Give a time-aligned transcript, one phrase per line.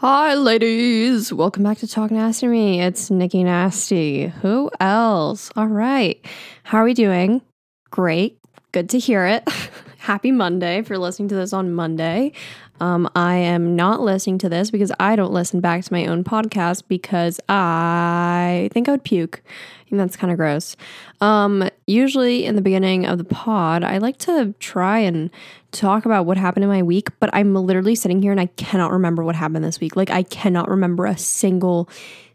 [0.00, 1.32] Hi, ladies.
[1.32, 2.82] Welcome back to Talk Nasty to Me.
[2.82, 4.26] It's Nikki Nasty.
[4.26, 5.50] Who else?
[5.56, 6.22] All right.
[6.64, 7.40] How are we doing?
[7.90, 8.38] Great.
[8.72, 9.48] Good to hear it.
[9.96, 12.32] Happy Monday if you're listening to this on Monday.
[12.80, 16.24] Um, I am not listening to this because I don't listen back to my own
[16.24, 19.42] podcast because I think I would puke.
[19.88, 20.76] Think that's kind of gross.
[21.20, 25.30] Um, usually in the beginning of the pod, I like to try and
[25.70, 28.90] talk about what happened in my week, but I'm literally sitting here and I cannot
[28.90, 29.94] remember what happened this week.
[29.94, 31.88] Like, I cannot remember a single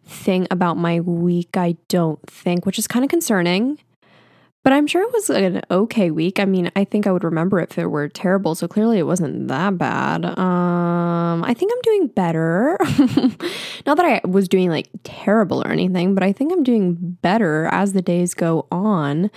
[0.06, 3.80] thing about my week, I don't think, which is kind of concerning.
[4.64, 6.40] But I'm sure it was an okay week.
[6.40, 8.54] I mean, I think I would remember if it were terrible.
[8.54, 10.24] So clearly it wasn't that bad.
[10.24, 12.78] Um, I think I'm doing better.
[13.88, 17.70] Not that I was doing like terrible or anything, but I think I'm doing better
[17.72, 19.32] as the days go on.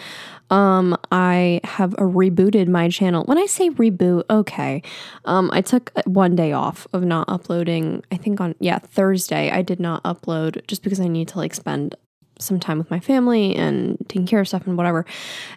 [0.50, 3.24] Um, I have rebooted my channel.
[3.24, 4.82] When I say reboot, okay.
[5.24, 8.04] Um, I took one day off of not uploading.
[8.12, 11.54] I think on yeah, Thursday I did not upload just because I need to like
[11.54, 11.94] spend
[12.38, 15.04] some time with my family and taking care of stuff and whatever.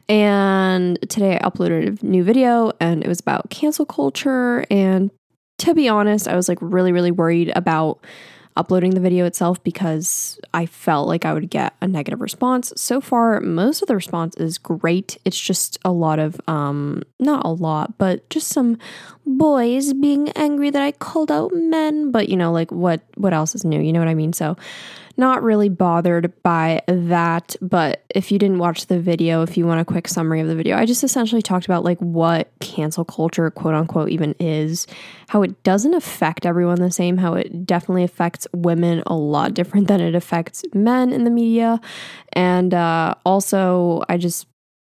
[0.08, 4.66] And today I uploaded a new video and it was about cancel culture.
[4.70, 5.11] And
[5.59, 8.00] to be honest, I was like really, really worried about
[8.58, 12.73] uploading the video itself because I felt like I would get a negative response.
[12.75, 15.17] So far, most of the response is great.
[15.23, 18.80] It's just a lot of um not a lot, but just some
[19.25, 23.53] boys being angry that I called out men, but you know, like what what else
[23.53, 23.80] is new?
[23.80, 24.33] You know what I mean?
[24.33, 24.58] So
[25.18, 29.82] not really bothered by that, but if you didn't watch the video, if you want
[29.82, 33.50] a quick summary of the video, I just essentially talked about like what cancel culture,
[33.50, 34.86] quote unquote, even is,
[35.30, 39.88] how it doesn't affect everyone the same, how it definitely affects women a lot different
[39.88, 41.82] than it affects men in the media.
[42.34, 44.48] And uh, also, I just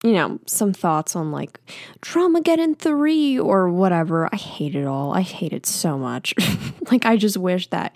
[0.03, 1.59] you know, some thoughts on like
[2.02, 4.27] Dramageddon 3 or whatever.
[4.33, 5.14] I hate it all.
[5.14, 6.33] I hate it so much.
[6.92, 7.95] like, I just wish that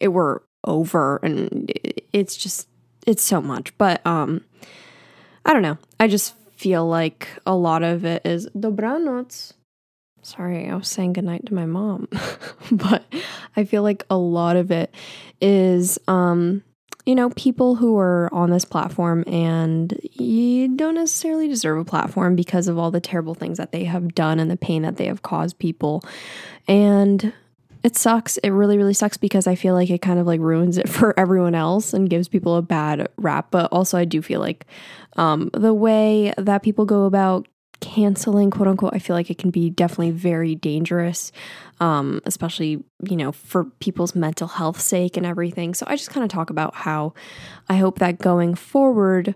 [0.00, 1.72] it were over and
[2.12, 2.68] it's just
[3.06, 3.76] it's so much.
[3.78, 4.44] But um
[5.44, 5.78] i don't know.
[6.00, 9.52] I just feel like a lot of it is dobranoc
[10.22, 12.08] sorry i was saying goodnight to my mom
[12.72, 13.04] but
[13.56, 14.94] i feel like a lot of it
[15.42, 16.62] is um
[17.06, 22.34] you know people who are on this platform and you don't necessarily deserve a platform
[22.34, 25.06] because of all the terrible things that they have done and the pain that they
[25.06, 26.02] have caused people.
[26.66, 27.32] And
[27.84, 28.38] it sucks.
[28.38, 31.18] It really, really sucks because I feel like it kind of like ruins it for
[31.20, 33.48] everyone else and gives people a bad rap.
[33.50, 34.66] But also, I do feel like
[35.16, 37.46] um, the way that people go about
[37.80, 41.30] canceling, quote unquote, I feel like it can be definitely very dangerous,
[41.78, 45.74] um, especially, you know, for people's mental health sake and everything.
[45.74, 47.12] So I just kind of talk about how
[47.68, 49.34] I hope that going forward,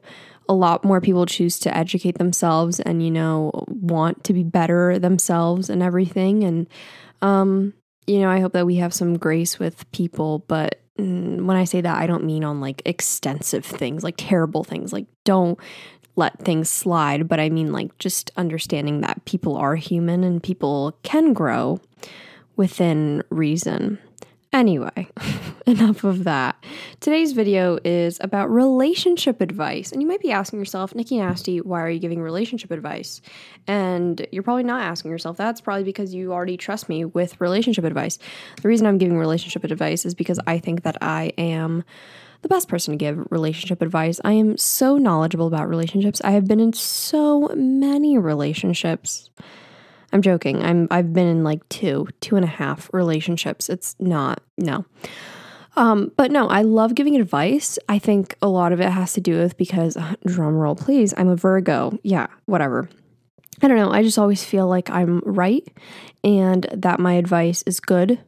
[0.48, 4.98] a lot more people choose to educate themselves and, you know, want to be better
[4.98, 6.42] themselves and everything.
[6.44, 6.66] And,
[7.20, 7.74] um,
[8.08, 11.64] you know, I hope that we have some grace with people, but mm, when I
[11.64, 14.92] say that, I don't mean on like extensive things, like terrible things.
[14.92, 15.58] Like, don't
[16.16, 20.98] let things slide, but I mean like just understanding that people are human and people
[21.02, 21.80] can grow
[22.56, 23.98] within reason.
[24.52, 25.08] Anyway,
[25.66, 26.56] enough of that.
[27.00, 29.92] Today's video is about relationship advice.
[29.92, 33.20] And you might be asking yourself, Nikki Nasty, why are you giving relationship advice?
[33.66, 37.84] And you're probably not asking yourself that's probably because you already trust me with relationship
[37.84, 38.18] advice.
[38.62, 41.84] The reason I'm giving relationship advice is because I think that I am
[42.40, 44.18] the best person to give relationship advice.
[44.24, 46.22] I am so knowledgeable about relationships.
[46.24, 49.28] I have been in so many relationships.
[50.12, 50.62] I'm joking.
[50.62, 53.68] I'm I've been in like two, two and a half relationships.
[53.68, 54.84] It's not no.
[55.76, 57.78] Um, but no, I love giving advice.
[57.88, 61.14] I think a lot of it has to do with because uh, drum roll, please.
[61.16, 61.98] I'm a Virgo.
[62.02, 62.88] Yeah, whatever.
[63.62, 63.90] I don't know.
[63.90, 65.66] I just always feel like I'm right
[66.24, 68.18] and that my advice is good.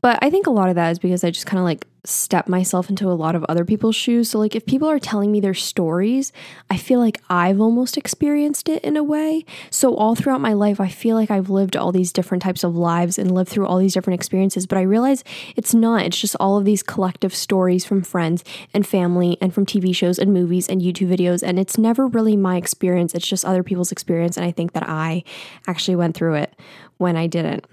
[0.00, 2.48] But I think a lot of that is because I just kind of like step
[2.48, 4.30] myself into a lot of other people's shoes.
[4.30, 6.32] So, like, if people are telling me their stories,
[6.70, 9.44] I feel like I've almost experienced it in a way.
[9.70, 12.76] So, all throughout my life, I feel like I've lived all these different types of
[12.76, 14.66] lives and lived through all these different experiences.
[14.66, 15.24] But I realize
[15.56, 19.66] it's not, it's just all of these collective stories from friends and family and from
[19.66, 21.42] TV shows and movies and YouTube videos.
[21.42, 24.36] And it's never really my experience, it's just other people's experience.
[24.36, 25.24] And I think that I
[25.66, 26.54] actually went through it
[26.98, 27.64] when I didn't.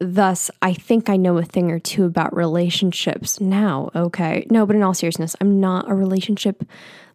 [0.00, 3.90] Thus, I think I know a thing or two about relationships now.
[3.94, 4.46] Okay.
[4.50, 6.64] No, but in all seriousness, I'm not a relationship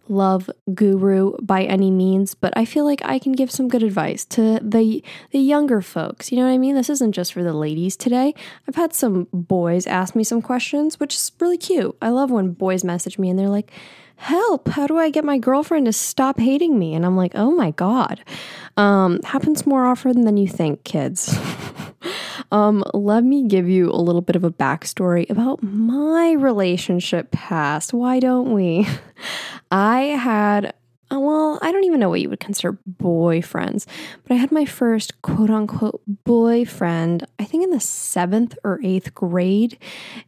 [0.07, 4.23] love guru by any means, but I feel like I can give some good advice
[4.25, 6.31] to the the younger folks.
[6.31, 6.75] You know what I mean?
[6.75, 8.35] This isn't just for the ladies today.
[8.67, 11.97] I've had some boys ask me some questions, which is really cute.
[12.03, 13.71] I love when boys message me and they're like,
[14.17, 17.51] help how do i get my girlfriend to stop hating me and i'm like oh
[17.51, 18.23] my god
[18.77, 21.37] um, happens more often than you think kids
[22.51, 27.93] Um, let me give you a little bit of a backstory about my relationship past.
[27.93, 28.87] Why don't we?
[29.71, 30.73] I had
[31.11, 33.85] uh, well, I don't even know what you would consider boyfriends,
[34.23, 39.13] but I had my first quote unquote boyfriend, I think in the seventh or eighth
[39.13, 39.77] grade.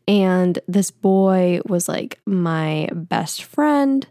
[0.08, 4.06] And this boy was like my best friend.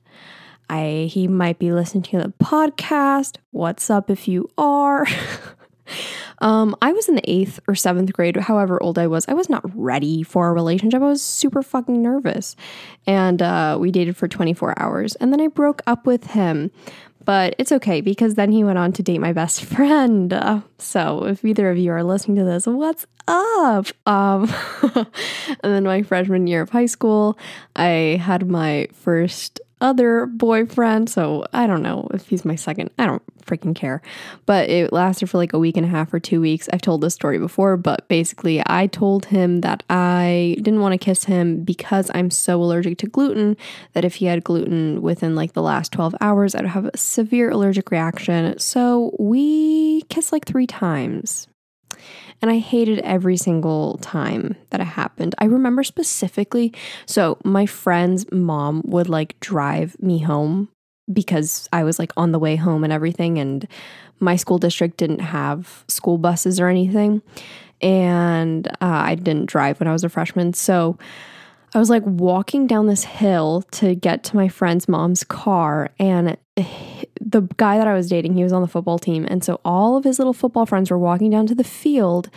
[0.69, 3.37] I he might be listening to the podcast.
[3.53, 5.07] What's up if you are?
[6.39, 9.27] Um, I was in the eighth or seventh grade, however old I was.
[9.29, 11.03] I was not ready for a relationship.
[11.03, 12.57] I was super fucking nervous.
[13.07, 15.15] And uh, we dated for 24 hours.
[15.17, 16.71] And then I broke up with him.
[17.25, 20.63] But it's okay because then he went on to date my best friend.
[20.79, 23.87] So if either of you are listening to this, what's up?
[24.07, 24.53] Um,
[24.95, 25.07] and
[25.63, 27.37] then my freshman year of high school,
[27.75, 31.11] I had my first other boyfriend.
[31.11, 32.91] So I don't know if he's my second.
[32.99, 34.03] I don't freaking care.
[34.45, 36.69] But it lasted for like a week and a half or two weeks.
[36.73, 41.05] I've told this story before, but basically, I told him that I didn't want to
[41.05, 43.57] kiss him because I'm so allergic to gluten
[43.93, 47.51] that if he had gluten within like the last 12 hours, I'd have a severe
[47.51, 48.59] allergic reaction.
[48.59, 51.49] So we kissed like three times.
[52.43, 55.35] And I hated every single time that it happened.
[55.39, 56.73] I remember specifically,
[57.07, 60.69] so my friend's mom would like drive me home
[61.13, 63.39] because I was like on the way home and everything.
[63.39, 63.67] And
[64.21, 67.23] my school district didn't have school buses or anything.
[67.81, 70.53] And uh, I didn't drive when I was a freshman.
[70.55, 70.99] So
[71.75, 75.91] I was like walking down this hill to get to my friend's mom's car.
[75.99, 76.37] And
[77.27, 79.27] the guy that I was dating, he was on the football team.
[79.29, 82.31] And so all of his little football friends were walking down to the field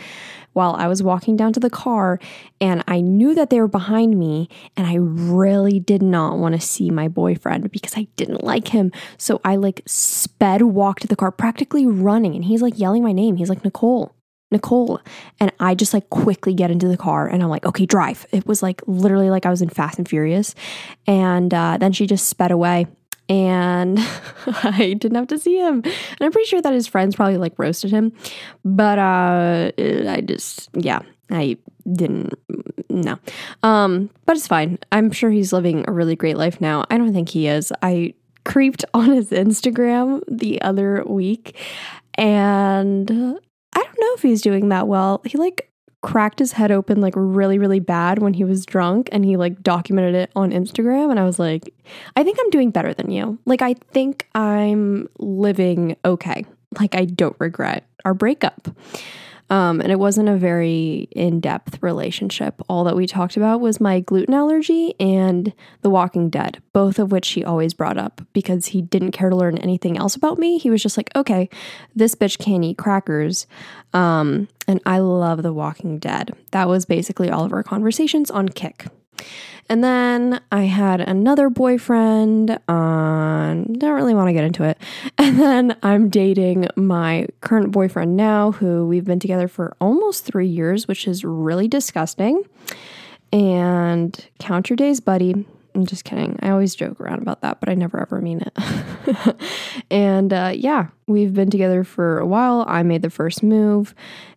[0.52, 2.18] while I was walking down to the car.
[2.60, 4.48] And I knew that they were behind me.
[4.76, 8.90] And I really did not want to see my boyfriend because I didn't like him.
[9.16, 12.34] So I like sped walked to the car, practically running.
[12.34, 13.36] And he's like yelling my name.
[13.36, 14.16] He's like, Nicole.
[14.50, 15.00] Nicole.
[15.38, 18.26] And I just like quickly get into the car and I'm like, okay, drive.
[18.32, 20.56] It was like literally like I was in Fast and Furious.
[21.06, 22.88] And uh, then she just sped away
[23.30, 23.96] and
[24.46, 25.82] I didn't have to see him.
[25.84, 28.12] And I'm pretty sure that his friends probably like roasted him,
[28.64, 31.00] but uh, I just yeah,
[31.30, 31.56] I
[31.90, 32.34] didn't
[32.90, 33.18] no.
[33.62, 34.78] Um, but it's fine.
[34.90, 36.84] I'm sure he's living a really great life now.
[36.90, 37.72] I don't think he is.
[37.82, 41.56] I creeped on his Instagram the other week
[42.14, 45.22] and I don't know if he's doing that well.
[45.24, 45.69] He like
[46.02, 49.62] cracked his head open like really really bad when he was drunk and he like
[49.62, 51.74] documented it on Instagram and I was like
[52.16, 53.38] I think I'm doing better than you.
[53.44, 56.44] Like I think I'm living okay.
[56.78, 58.68] Like I don't regret our breakup.
[59.50, 62.62] Um, and it wasn't a very in depth relationship.
[62.68, 65.52] All that we talked about was my gluten allergy and
[65.82, 69.36] The Walking Dead, both of which he always brought up because he didn't care to
[69.36, 70.58] learn anything else about me.
[70.58, 71.48] He was just like, okay,
[71.96, 73.48] this bitch can't eat crackers.
[73.92, 76.32] Um, and I love The Walking Dead.
[76.52, 78.86] That was basically all of our conversations on Kik.
[79.68, 84.78] And then I had another boyfriend on, don't really want to get into it.
[85.18, 90.48] And then I'm dating my current boyfriend now, who we've been together for almost three
[90.48, 92.42] years, which is really disgusting.
[93.32, 95.46] And count your days, buddy.
[95.74, 96.38] I'm just kidding.
[96.42, 99.36] I always joke around about that, but I never ever mean it.
[99.90, 102.64] and uh, yeah, we've been together for a while.
[102.68, 103.94] I made the first move,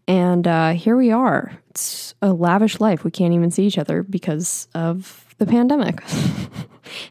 [0.07, 1.57] and uh, here we are.
[1.69, 3.03] It's a lavish life.
[3.03, 6.01] We can't even see each other because of the pandemic.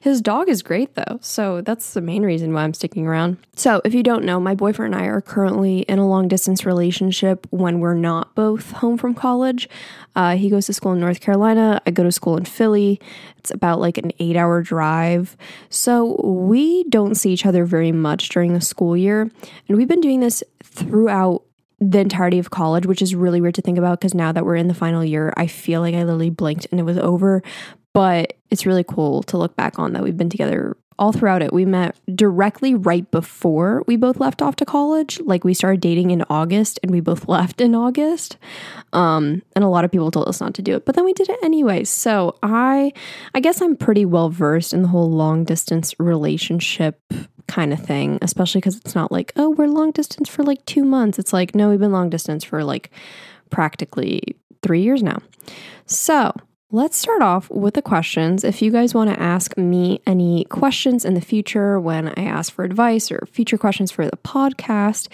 [0.01, 3.39] His dog is great though, so that's the main reason why I'm sticking around.
[3.57, 6.65] So, if you don't know, my boyfriend and I are currently in a long distance
[6.65, 9.69] relationship when we're not both home from college.
[10.15, 13.01] Uh, he goes to school in North Carolina, I go to school in Philly.
[13.39, 15.37] It's about like an eight hour drive.
[15.69, 19.23] So, we don't see each other very much during the school year,
[19.69, 21.43] and we've been doing this throughout
[21.91, 24.57] the entirety of college, which is really weird to think about because now that we're
[24.57, 27.43] in the final year, I feel like I literally blinked and it was over.
[27.93, 31.53] But it's really cool to look back on that we've been together all throughout it.
[31.53, 35.21] We met directly right before we both left off to college.
[35.21, 38.37] Like we started dating in August and we both left in August.
[38.93, 41.13] Um, and a lot of people told us not to do it, but then we
[41.13, 41.85] did it anyway.
[41.85, 42.93] So I
[43.35, 47.01] I guess I'm pretty well versed in the whole long distance relationship
[47.49, 50.85] kind of thing, especially because it's not like, oh, we're long distance for like two
[50.85, 51.19] months.
[51.19, 52.91] It's like, no, we've been long distance for like
[53.51, 55.21] practically three years now.
[55.87, 56.33] So
[56.75, 58.45] Let's start off with the questions.
[58.45, 62.51] If you guys want to ask me any questions in the future when I ask
[62.51, 65.09] for advice or future questions for the podcast,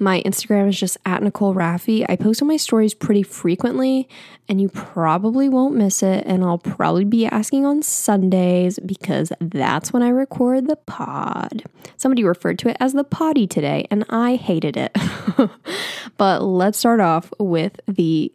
[0.00, 2.04] my Instagram is just at Nicole Rafiee.
[2.08, 4.08] I post on my stories pretty frequently,
[4.48, 6.24] and you probably won't miss it.
[6.26, 11.62] And I'll probably be asking on Sundays because that's when I record the pod.
[11.96, 14.98] Somebody referred to it as the potty today, and I hated it.
[16.16, 18.32] but let's start off with the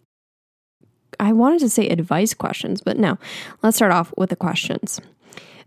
[1.19, 3.17] I wanted to say advice questions, but no.
[3.61, 5.01] Let's start off with the questions.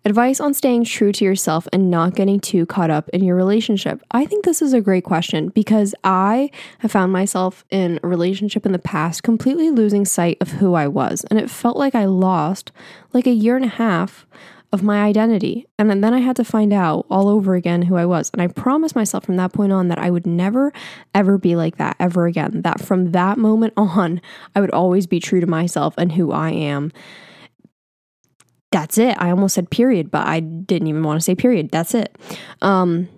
[0.05, 4.03] Advice on staying true to yourself and not getting too caught up in your relationship.
[4.11, 8.67] I think this is a great question because I have found myself in a relationship
[8.67, 11.25] in the past completely losing sight of who I was.
[11.31, 12.73] And it felt like I lost
[13.13, 14.27] like a year and a half
[14.73, 15.67] of my identity.
[15.79, 18.31] And then I had to find out all over again who I was.
[18.33, 20.73] And I promised myself from that point on that I would never,
[21.15, 22.63] ever be like that ever again.
[22.63, 24.21] That from that moment on,
[24.55, 26.93] I would always be true to myself and who I am
[28.73, 29.15] that's it.
[29.21, 31.71] I almost said period, but I didn't even want to say period.
[31.71, 32.17] That's it.
[32.63, 33.09] Um,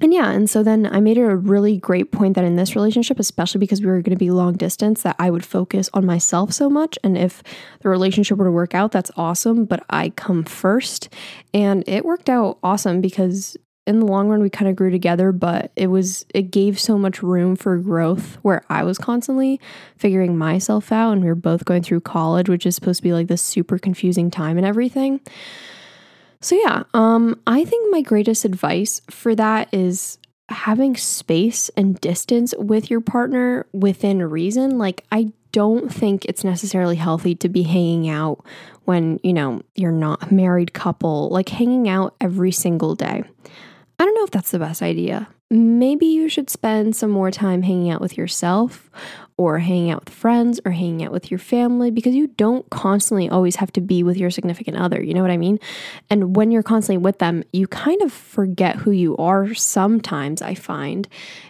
[0.00, 2.74] and yeah, and so then I made it a really great point that in this
[2.74, 6.06] relationship, especially because we were going to be long distance, that I would focus on
[6.06, 6.98] myself so much.
[7.04, 7.42] And if
[7.80, 11.12] the relationship were to work out, that's awesome, but I come first.
[11.52, 15.32] And it worked out awesome because in the long run we kind of grew together
[15.32, 19.58] but it was it gave so much room for growth where i was constantly
[19.96, 23.12] figuring myself out and we were both going through college which is supposed to be
[23.12, 25.18] like this super confusing time and everything
[26.40, 30.18] so yeah um i think my greatest advice for that is
[30.48, 36.96] having space and distance with your partner within reason like i don't think it's necessarily
[36.96, 38.44] healthy to be hanging out
[38.84, 43.22] when you know you're not a married couple like hanging out every single day
[44.00, 45.28] I don't know if that's the best idea.
[45.50, 48.88] Maybe you should spend some more time hanging out with yourself
[49.40, 53.26] or hanging out with friends or hanging out with your family because you don't constantly
[53.26, 55.02] always have to be with your significant other.
[55.02, 55.58] You know what I mean?
[56.10, 60.54] And when you're constantly with them, you kind of forget who you are sometimes, I
[60.54, 61.08] find.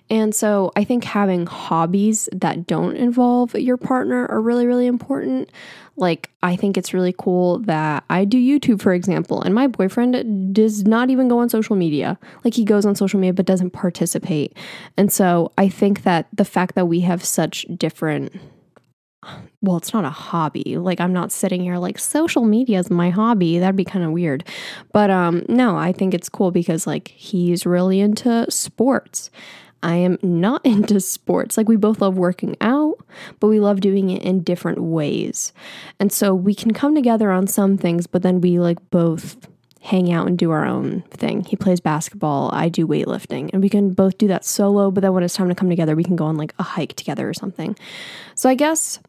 [0.08, 5.50] And so I think having hobbies that don't involve your partner are really, really important.
[6.00, 10.54] Like, I think it's really cool that I do YouTube, for example, and my boyfriend
[10.54, 12.18] does not even go on social media.
[12.44, 14.56] Like, he goes on social media but doesn't participate.
[14.96, 18.32] And so I think that the fact that we have such different
[19.62, 20.78] well, it's not a hobby.
[20.78, 23.58] Like I'm not sitting here like social media is my hobby.
[23.58, 24.44] That'd be kind of weird.
[24.92, 29.30] But um no, I think it's cool because like he's really into sports
[29.82, 31.56] I am not into sports.
[31.56, 32.98] Like, we both love working out,
[33.38, 35.52] but we love doing it in different ways.
[35.98, 39.36] And so we can come together on some things, but then we like both
[39.82, 41.42] hang out and do our own thing.
[41.44, 45.14] He plays basketball, I do weightlifting, and we can both do that solo, but then
[45.14, 47.32] when it's time to come together, we can go on like a hike together or
[47.32, 47.76] something.
[48.34, 49.00] So I guess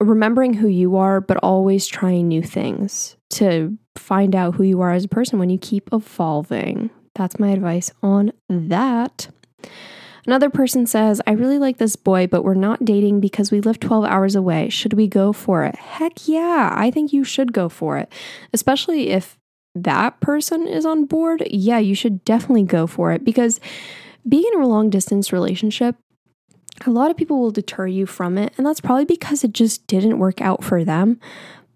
[0.00, 4.92] remembering who you are, but always trying new things to find out who you are
[4.92, 6.90] as a person when you keep evolving.
[7.14, 9.28] That's my advice on that.
[10.26, 13.78] Another person says, I really like this boy, but we're not dating because we live
[13.78, 14.70] 12 hours away.
[14.70, 15.76] Should we go for it?
[15.76, 18.10] Heck yeah, I think you should go for it.
[18.52, 19.36] Especially if
[19.74, 21.46] that person is on board.
[21.50, 23.60] Yeah, you should definitely go for it because
[24.26, 25.96] being in a long distance relationship,
[26.86, 28.54] a lot of people will deter you from it.
[28.56, 31.20] And that's probably because it just didn't work out for them.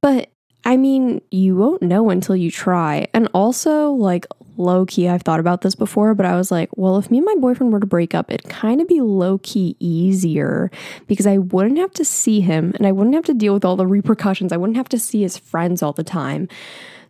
[0.00, 0.30] But
[0.64, 3.07] I mean, you won't know until you try.
[3.14, 4.26] And also, like,
[4.59, 7.25] low key, I've thought about this before, but I was like, well, if me and
[7.25, 10.71] my boyfriend were to break up, it'd kind of be low key easier
[11.07, 13.77] because I wouldn't have to see him and I wouldn't have to deal with all
[13.77, 14.53] the repercussions.
[14.53, 16.49] I wouldn't have to see his friends all the time.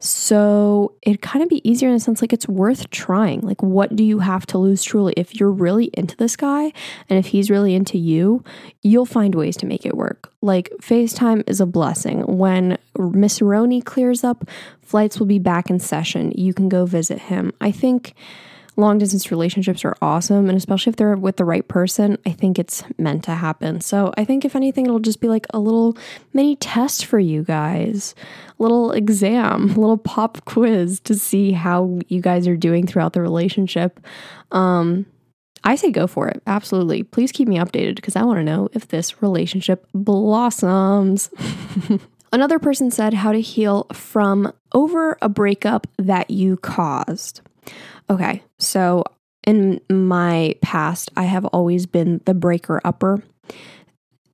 [0.00, 3.40] So it kind of be easier in a sense like it's worth trying.
[3.40, 5.12] Like, what do you have to lose truly?
[5.16, 6.72] If you're really into this guy
[7.08, 8.44] and if he's really into you,
[8.82, 10.32] you'll find ways to make it work.
[10.40, 12.20] Like, FaceTime is a blessing.
[12.20, 14.48] When Miss Roni clears up,
[14.82, 16.32] flights will be back in session.
[16.36, 17.52] You can go visit him.
[17.60, 18.14] I think
[18.78, 22.58] long distance relationships are awesome and especially if they're with the right person i think
[22.58, 25.96] it's meant to happen so i think if anything it'll just be like a little
[26.32, 28.14] mini test for you guys
[28.58, 33.12] a little exam a little pop quiz to see how you guys are doing throughout
[33.12, 34.00] the relationship
[34.52, 35.04] um
[35.64, 36.40] I say go for it.
[36.46, 37.02] Absolutely.
[37.02, 41.30] Please keep me updated because I want to know if this relationship blossoms.
[42.32, 47.40] Another person said how to heal from over a breakup that you caused.
[48.10, 49.04] Okay, so
[49.46, 53.22] in my past, I have always been the breaker upper.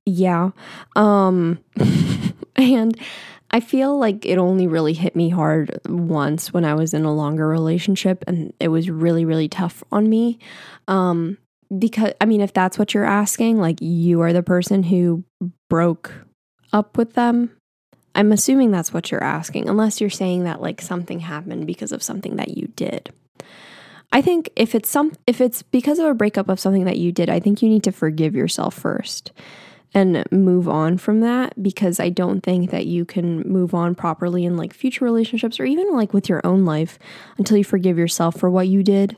[0.05, 0.51] Yeah.
[0.95, 1.59] Um
[2.55, 2.99] and
[3.51, 7.13] I feel like it only really hit me hard once when I was in a
[7.13, 10.39] longer relationship and it was really really tough on me.
[10.87, 11.37] Um
[11.77, 15.23] because I mean if that's what you're asking, like you are the person who
[15.69, 16.13] broke
[16.71, 17.51] up with them.
[18.13, 22.03] I'm assuming that's what you're asking unless you're saying that like something happened because of
[22.03, 23.11] something that you did.
[24.15, 27.11] I think if it's some if it's because of a breakup of something that you
[27.11, 29.33] did, I think you need to forgive yourself first
[29.93, 34.45] and move on from that because I don't think that you can move on properly
[34.45, 36.97] in like future relationships or even like with your own life
[37.37, 39.17] until you forgive yourself for what you did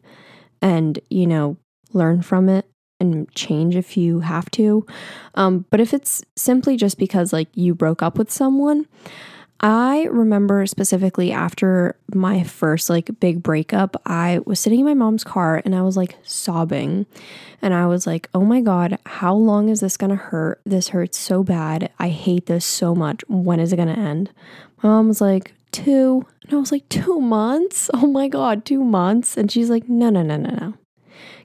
[0.64, 1.58] and, you know,
[1.94, 2.66] learn from it
[3.00, 4.84] and change if you have to.
[5.36, 8.88] Um, but if it's simply just because like you broke up with someone,
[9.60, 15.24] I remember specifically after my first like big breakup, I was sitting in my mom's
[15.24, 17.08] car and I was like sobbing.
[17.62, 20.62] And I was like, oh my God, how long is this gonna hurt?
[20.64, 21.92] This hurts so bad.
[21.98, 23.24] I hate this so much.
[23.28, 24.30] When is it gonna end?
[24.84, 26.24] My mom was like, two.
[26.44, 27.90] And I was like, two months?
[28.00, 29.38] Oh my God, two months?
[29.38, 30.74] And she's like, no, no, no, no, no.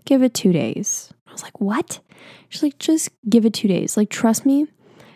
[0.05, 1.13] Give it two days.
[1.27, 2.01] I was like, what?
[2.51, 3.97] She's like, just give it two days.
[3.97, 4.67] Like, trust me,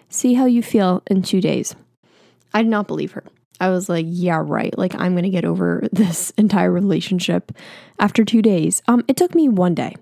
[0.09, 1.77] see how you feel in two days.
[2.57, 3.23] I did not believe her.
[3.61, 4.77] I was like, yeah, right.
[4.79, 7.53] Like, I'm going to get over this entire relationship
[7.99, 8.83] after two days.
[8.89, 9.95] Um, it took me one day.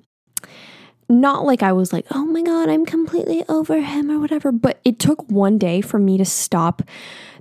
[1.08, 4.80] Not like I was like, oh my God, I'm completely over him or whatever, but
[4.84, 6.82] it took one day for me to stop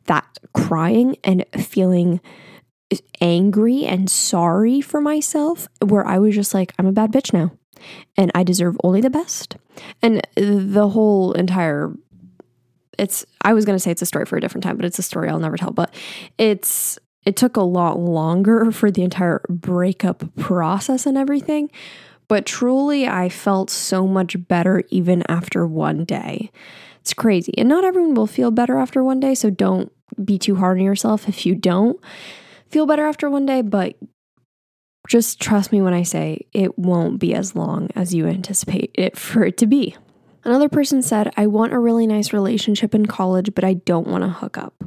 [0.05, 2.19] that crying and feeling
[3.21, 7.51] angry and sorry for myself, where I was just like, I'm a bad bitch now
[8.17, 9.57] and I deserve only the best.
[10.01, 11.93] And the whole entire
[12.97, 14.99] it's I was going to say it's a story for a different time, but it's
[14.99, 15.93] a story I'll never tell, but
[16.37, 21.71] it's it took a lot longer for the entire breakup process and everything.
[22.27, 26.51] But truly, I felt so much better even after one day.
[27.01, 27.53] It's crazy.
[27.57, 29.35] And not everyone will feel better after one day.
[29.35, 29.91] So don't
[30.23, 31.99] be too hard on yourself if you don't
[32.69, 33.61] feel better after one day.
[33.61, 33.95] But
[35.07, 39.17] just trust me when I say it won't be as long as you anticipate it
[39.17, 39.95] for it to be.
[40.43, 44.23] Another person said, I want a really nice relationship in college, but I don't want
[44.23, 44.83] to hook up.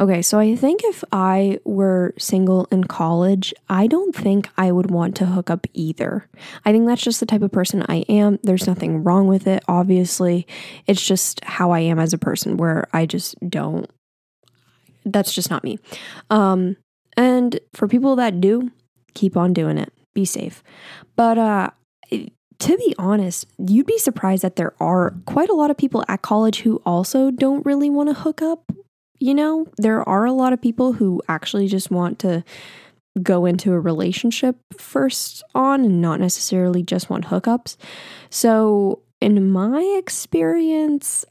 [0.00, 4.90] Okay, so I think if I were single in college, I don't think I would
[4.90, 6.28] want to hook up either.
[6.64, 8.38] I think that's just the type of person I am.
[8.42, 10.46] There's nothing wrong with it, obviously.
[10.86, 13.88] It's just how I am as a person where I just don't
[15.04, 15.78] that's just not me.
[16.30, 16.76] Um
[17.16, 18.70] and for people that do,
[19.14, 19.92] keep on doing it.
[20.14, 20.62] Be safe.
[21.16, 21.70] But uh
[22.62, 26.22] to be honest, you'd be surprised that there are quite a lot of people at
[26.22, 28.70] college who also don't really want to hook up.
[29.18, 32.44] You know, there are a lot of people who actually just want to
[33.20, 37.76] go into a relationship first on and not necessarily just want hookups.
[38.30, 41.24] So, in my experience,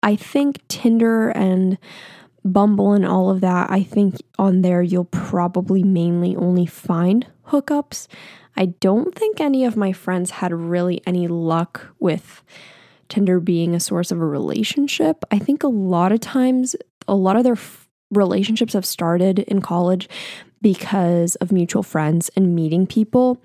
[0.00, 1.76] I think Tinder and
[2.44, 8.08] Bumble and all of that, I think on there you'll probably mainly only find hookups.
[8.56, 12.42] I don't think any of my friends had really any luck with
[13.08, 15.24] Tinder being a source of a relationship.
[15.30, 16.74] I think a lot of times,
[17.06, 20.08] a lot of their f- relationships have started in college
[20.60, 23.40] because of mutual friends and meeting people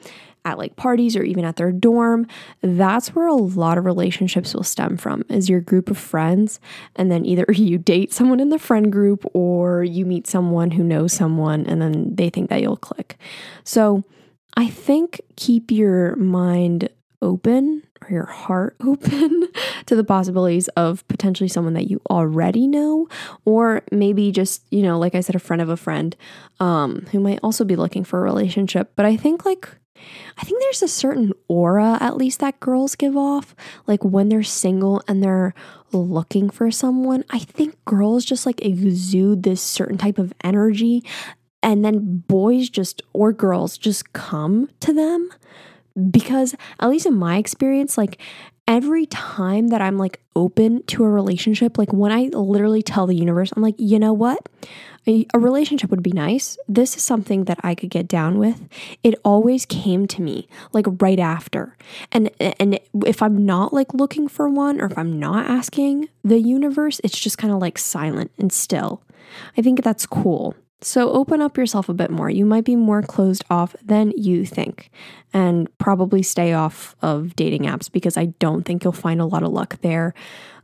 [0.47, 2.27] at like parties or even at their dorm.
[2.61, 6.59] That's where a lot of relationships will stem from is your group of friends
[6.95, 10.83] and then either you date someone in the friend group or you meet someone who
[10.83, 13.17] knows someone and then they think that you'll click.
[13.63, 14.03] So,
[14.55, 16.89] I think keep your mind
[17.21, 19.47] open or your heart open
[19.85, 23.07] to the possibilities of potentially someone that you already know
[23.45, 26.15] or maybe just you know like i said a friend of a friend
[26.59, 29.69] um who might also be looking for a relationship but i think like
[30.37, 33.55] i think there's a certain aura at least that girls give off
[33.85, 35.53] like when they're single and they're
[35.91, 37.23] looking for someone.
[37.29, 41.03] I think girls just like exude this certain type of energy
[41.63, 45.29] and then boys just or girls just come to them
[46.11, 48.21] because at least in my experience like
[48.67, 53.15] every time that I'm like open to a relationship like when I literally tell the
[53.15, 54.47] universe I'm like you know what?
[55.07, 56.57] A, a relationship would be nice.
[56.67, 58.67] This is something that I could get down with.
[59.03, 61.77] It always came to me like right after.
[62.11, 66.39] And and if I'm not like looking for one or if I'm not asking the
[66.39, 69.01] universe it's just kind of like silent and still.
[69.57, 72.29] I think that's cool so open up yourself a bit more.
[72.29, 74.91] You might be more closed off than you think,
[75.33, 79.43] and probably stay off of dating apps because I don't think you'll find a lot
[79.43, 80.13] of luck there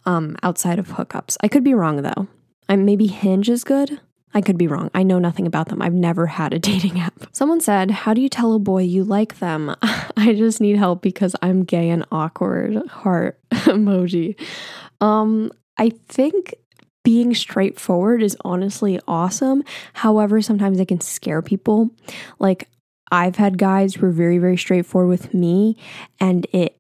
[0.06, 1.38] um, outside of hookups.
[1.42, 2.28] I could be wrong though.
[2.70, 4.00] I maybe Hinge is good.
[4.36, 4.90] I could be wrong.
[4.94, 5.82] I know nothing about them.
[5.82, 7.14] I've never had a dating app.
[7.32, 9.76] Someone said, How do you tell a boy you like them?
[9.82, 12.88] I just need help because I'm gay and awkward.
[12.88, 14.40] Heart emoji.
[15.02, 16.54] Um, I think
[17.04, 19.64] being straightforward is honestly awesome.
[19.94, 21.92] However, sometimes it can scare people.
[22.40, 22.70] Like,
[23.12, 25.78] I've had guys who are very, very straightforward with me,
[26.20, 26.80] and it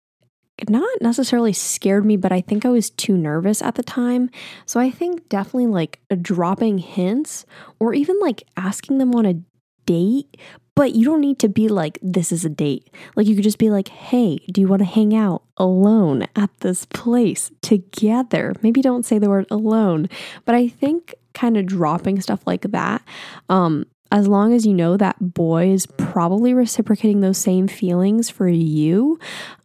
[0.69, 4.29] not necessarily scared me, but I think I was too nervous at the time.
[4.65, 7.45] So I think definitely like dropping hints
[7.79, 9.41] or even like asking them on a
[9.85, 10.37] date,
[10.75, 12.89] but you don't need to be like, this is a date.
[13.15, 16.49] Like, you could just be like, hey, do you want to hang out alone at
[16.59, 18.53] this place together?
[18.61, 20.09] Maybe don't say the word alone,
[20.45, 23.03] but I think kind of dropping stuff like that,
[23.49, 28.47] um, as long as you know that boy is probably reciprocating those same feelings for
[28.47, 29.19] you,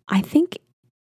[0.09, 0.59] I think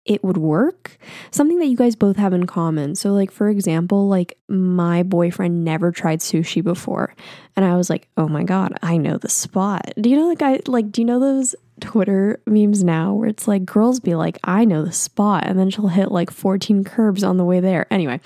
[0.06, 0.98] it would work.
[1.32, 2.96] Something that you guys both have in common.
[2.96, 7.14] So, like, for example, like my boyfriend never tried sushi before.
[7.56, 9.94] And I was like, oh my God, I know the spot.
[10.00, 13.48] Do you know the guy, like, do you know those Twitter memes now where it's
[13.48, 17.24] like girls be like, I know the spot, and then she'll hit like 14 curbs
[17.24, 17.92] on the way there.
[17.92, 18.20] Anyway,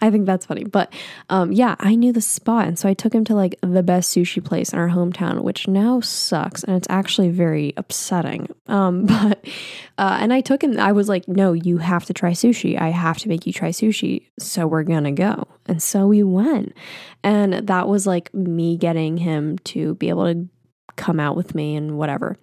[0.00, 0.64] I think that's funny.
[0.64, 0.92] But
[1.28, 2.66] um, yeah, I knew the spot.
[2.66, 5.68] And so I took him to like the best sushi place in our hometown, which
[5.68, 6.64] now sucks.
[6.64, 8.48] And it's actually very upsetting.
[8.68, 9.44] Um, but,
[9.98, 12.80] uh, and I took him, I was like, no, you have to try sushi.
[12.80, 14.26] I have to make you try sushi.
[14.38, 15.46] So we're going to go.
[15.66, 16.74] And so we went.
[17.24, 20.48] And that was like me getting him to be able to
[20.96, 22.36] come out with me and whatever.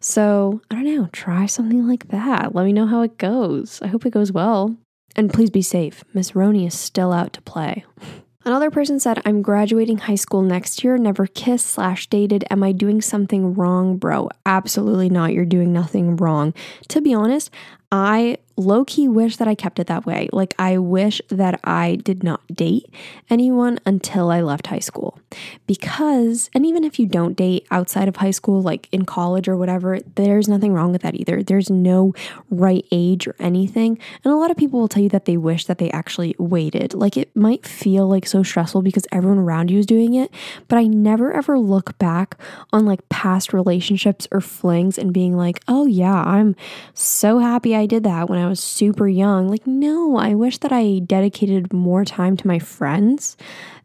[0.00, 2.54] So, I don't know, try something like that.
[2.54, 3.80] Let me know how it goes.
[3.82, 4.76] I hope it goes well.
[5.16, 6.04] And please be safe.
[6.12, 7.84] Miss Roni is still out to play.
[8.46, 12.44] Another person said, I'm graduating high school next year, never kissed slash dated.
[12.50, 14.28] Am I doing something wrong, bro?
[14.44, 15.32] Absolutely not.
[15.32, 16.52] You're doing nothing wrong.
[16.88, 17.50] To be honest,
[17.90, 20.28] I low key wish that I kept it that way.
[20.32, 22.88] Like, I wish that I did not date
[23.28, 25.18] anyone until I left high school.
[25.66, 29.56] Because, and even if you don't date outside of high school, like in college or
[29.56, 31.42] whatever, there's nothing wrong with that either.
[31.42, 32.14] There's no
[32.50, 33.98] right age or anything.
[34.22, 36.94] And a lot of people will tell you that they wish that they actually waited.
[36.94, 40.30] Like, it might feel like so stressful because everyone around you is doing it.
[40.68, 42.38] But I never ever look back
[42.72, 46.54] on like past relationships or flings and being like, oh yeah, I'm
[46.92, 49.48] so happy I did that when I was super young.
[49.48, 53.36] Like, no, I wish that I dedicated more time to my friends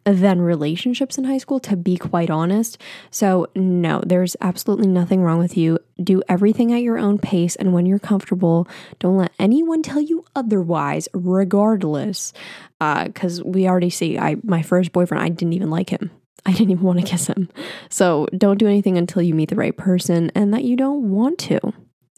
[0.06, 2.78] than relationships in high school, to be quite honest.
[3.12, 5.80] So, no, there's absolutely nothing wrong with you.
[6.02, 8.68] Do everything at your own pace and when you're comfortable.
[9.00, 12.34] Don't let anyone tell you otherwise, regardless.
[12.80, 16.12] Because uh, we already see, I my first boyfriend, I didn't even like him.
[16.46, 17.50] I didn't even want to kiss him.
[17.90, 21.38] So, don't do anything until you meet the right person and that you don't want
[21.40, 21.74] to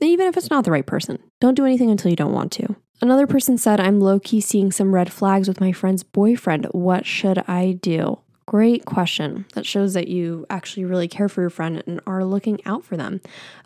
[0.08, 1.20] even if it's not the right person.
[1.40, 2.76] Don't do anything until you don't want to.
[3.02, 6.66] Another person said, I'm low key seeing some red flags with my friend's boyfriend.
[6.66, 8.20] What should I do?
[8.46, 9.46] Great question.
[9.54, 12.98] That shows that you actually really care for your friend and are looking out for
[12.98, 13.22] them.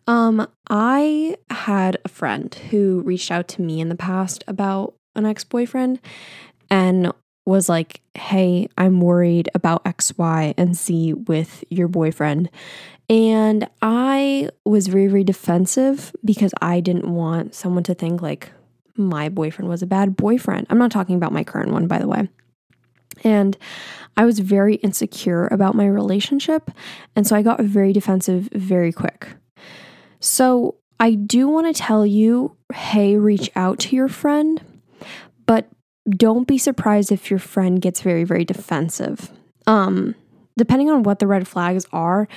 [0.08, 5.26] Um, I had a friend who reached out to me in the past about an
[5.26, 6.00] ex boyfriend
[6.70, 7.12] and
[7.46, 12.50] was like, Hey, I'm worried about X, Y, and Z with your boyfriend.
[13.10, 18.52] And I was very, very defensive because I didn't want someone to think like
[18.98, 20.68] my boyfriend was a bad boyfriend.
[20.70, 22.30] I'm not talking about my current one, by the way.
[23.24, 23.58] And
[24.18, 26.72] I was very insecure about my relationship.
[27.16, 29.28] And so I got very defensive very quick.
[30.20, 34.62] So I do want to tell you hey, reach out to your friend,
[35.46, 35.70] but
[36.10, 39.32] don't be surprised if your friend gets very, very defensive.
[39.68, 40.16] Um,
[40.58, 42.28] depending on what the red flags are,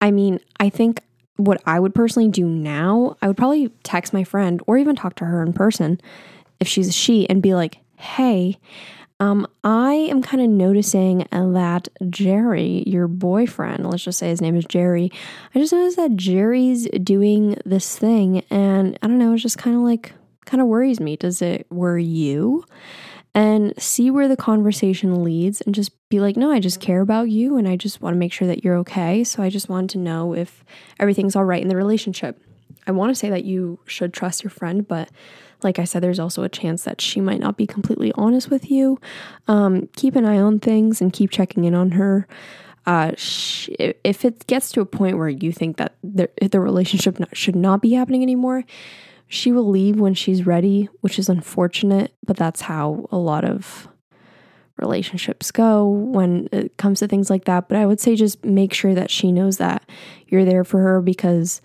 [0.00, 1.02] I mean, I think
[1.36, 5.14] what I would personally do now, I would probably text my friend or even talk
[5.16, 6.00] to her in person
[6.60, 8.58] if she's a she and be like, hey,
[9.20, 14.56] um, I am kind of noticing that Jerry, your boyfriend, let's just say his name
[14.56, 15.10] is Jerry,
[15.54, 19.76] I just noticed that Jerry's doing this thing and I don't know, it's just kind
[19.76, 20.12] of like,
[20.44, 21.16] kind of worries me.
[21.16, 22.64] Does it worry you?
[23.38, 27.30] And see where the conversation leads and just be like, no, I just care about
[27.30, 29.22] you and I just want to make sure that you're okay.
[29.22, 30.64] So I just wanted to know if
[30.98, 32.42] everything's all right in the relationship.
[32.88, 35.08] I want to say that you should trust your friend, but
[35.62, 38.72] like I said, there's also a chance that she might not be completely honest with
[38.72, 38.98] you.
[39.46, 42.26] Um, keep an eye on things and keep checking in on her.
[42.86, 43.72] Uh, she,
[44.02, 47.54] if it gets to a point where you think that the, the relationship not, should
[47.54, 48.64] not be happening anymore,
[49.28, 53.88] she will leave when she's ready, which is unfortunate, but that's how a lot of
[54.78, 57.68] relationships go when it comes to things like that.
[57.68, 59.82] But I would say just make sure that she knows that
[60.28, 61.60] you're there for her because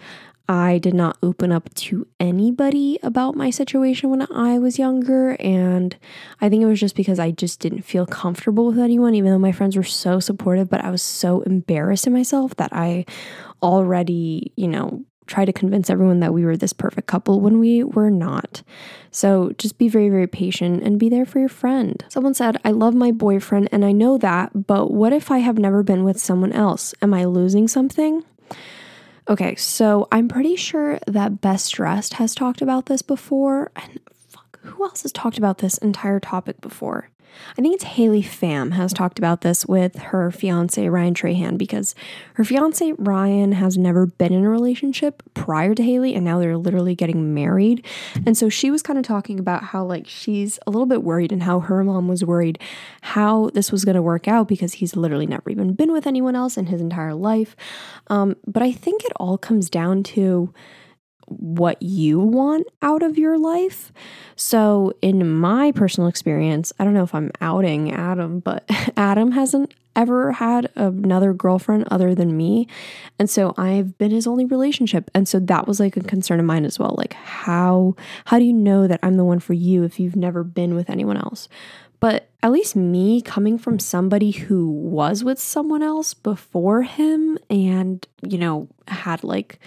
[0.50, 5.38] I did not open up to anybody about my situation when I was younger.
[5.40, 5.96] And
[6.42, 9.40] I think it was just because I just didn't feel comfortable with anyone, even though
[9.40, 10.70] my friends were so supportive.
[10.70, 13.06] But I was so embarrassed in myself that I
[13.62, 17.84] already, you know, try to convince everyone that we were this perfect couple when we
[17.84, 18.64] were not.
[19.12, 22.04] So just be very, very patient and be there for your friend.
[22.10, 25.58] Someone said, I love my boyfriend and I know that, but what if I have
[25.58, 26.94] never been with someone else?
[27.02, 28.24] Am I losing something?
[29.30, 33.72] Okay, so I'm pretty sure that Best Dressed has talked about this before.
[33.76, 37.10] And fuck, who else has talked about this entire topic before?
[37.58, 41.96] I think it's Haley Pham has talked about this with her fiance Ryan Trahan because
[42.36, 46.58] her fiance Ryan has never been in a relationship prior to Haley and now they're
[46.58, 47.86] literally getting married.
[48.26, 51.32] And so she was kind of talking about how like she's a little bit worried
[51.32, 52.60] and how her mom was worried
[53.02, 56.36] how this was going to work out because he's literally never even been with anyone
[56.36, 57.56] else in his entire life.
[58.08, 60.54] Um, but I think it all comes down to
[61.28, 63.92] what you want out of your life.
[64.36, 68.66] So, in my personal experience, I don't know if I'm outing Adam, but
[68.98, 72.68] Adam hasn't ever had another girlfriend other than me.
[73.20, 75.12] And so I've been his only relationship.
[75.14, 76.96] And so that was like a concern of mine as well.
[76.98, 80.44] Like how how do you know that I'm the one for you if you've never
[80.44, 81.48] been with anyone else?
[82.00, 88.06] But at least me coming from somebody who was with someone else before him and,
[88.28, 89.58] you know, had like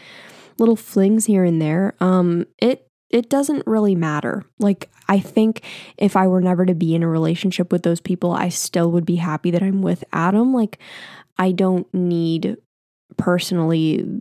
[0.58, 4.44] little flings here and there, um, it it doesn't really matter.
[4.58, 5.62] Like, I think
[5.96, 9.06] if I were never to be in a relationship with those people, I still would
[9.06, 10.52] be happy that I'm with Adam.
[10.52, 10.78] Like,
[11.38, 12.56] I don't need
[13.16, 14.20] personally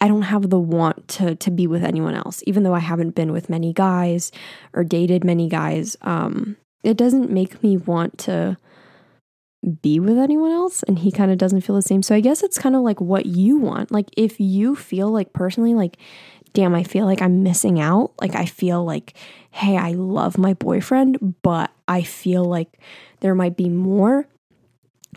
[0.00, 3.14] I don't have the want to to be with anyone else even though I haven't
[3.14, 4.30] been with many guys
[4.74, 8.58] or dated many guys um it doesn't make me want to
[9.66, 12.02] be with anyone else and he kind of doesn't feel the same.
[12.02, 13.90] So I guess it's kind of like what you want.
[13.90, 15.98] Like if you feel like personally like
[16.52, 18.12] damn, I feel like I'm missing out.
[18.20, 19.14] Like I feel like
[19.50, 22.78] hey, I love my boyfriend, but I feel like
[23.20, 24.28] there might be more.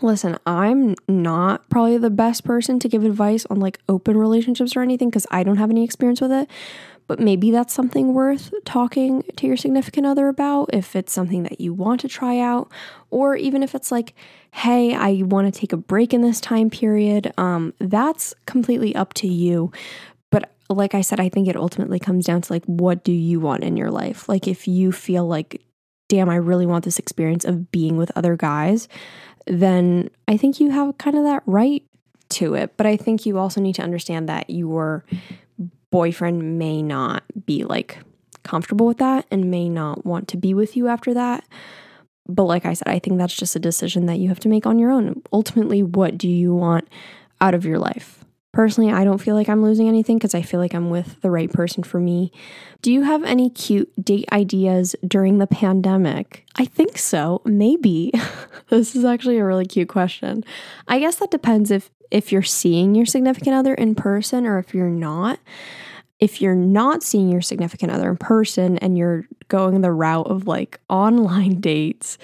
[0.02, 4.80] Listen, I'm not probably the best person to give advice on like open relationships or
[4.80, 6.48] anything because I don't have any experience with it
[7.10, 11.60] but maybe that's something worth talking to your significant other about if it's something that
[11.60, 12.70] you want to try out,
[13.10, 14.14] or even if it's like,
[14.52, 17.32] hey, I want to take a break in this time period.
[17.36, 19.72] Um, that's completely up to you.
[20.30, 23.40] But like I said, I think it ultimately comes down to like, what do you
[23.40, 24.28] want in your life?
[24.28, 25.60] Like, if you feel like,
[26.08, 28.86] damn, I really want this experience of being with other guys,
[29.48, 31.82] then I think you have kind of that right
[32.28, 32.76] to it.
[32.76, 35.04] But I think you also need to understand that your
[35.90, 37.98] boyfriend may not be like
[38.42, 41.44] comfortable with that and may not want to be with you after that.
[42.26, 44.66] But like I said, I think that's just a decision that you have to make
[44.66, 45.22] on your own.
[45.32, 46.88] Ultimately, what do you want
[47.40, 48.24] out of your life?
[48.52, 51.30] Personally, I don't feel like I'm losing anything because I feel like I'm with the
[51.30, 52.32] right person for me.
[52.82, 56.44] Do you have any cute date ideas during the pandemic?
[56.56, 57.42] I think so.
[57.44, 58.12] Maybe.
[58.68, 60.44] this is actually a really cute question.
[60.88, 64.74] I guess that depends if if you're seeing your significant other in person or if
[64.74, 65.38] you're not.
[66.18, 70.46] If you're not seeing your significant other in person and you're going the route of
[70.46, 72.16] like online dates,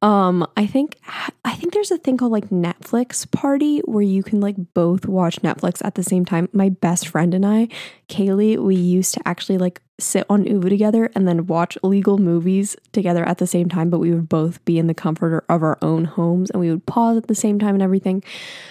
[0.00, 0.96] um, I think
[1.44, 5.42] I think there's a thing called like Netflix party where you can like both watch
[5.42, 6.48] Netflix at the same time.
[6.52, 7.68] My best friend and I,
[8.08, 12.76] Kaylee, we used to actually like sit on Uvu together and then watch illegal movies
[12.92, 15.76] together at the same time, but we would both be in the comfort of our
[15.82, 18.22] own homes and we would pause at the same time and everything.